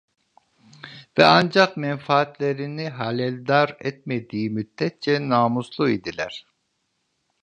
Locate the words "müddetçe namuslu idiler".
4.49-6.45